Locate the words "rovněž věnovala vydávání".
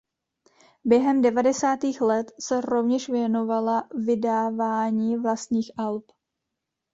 2.61-5.17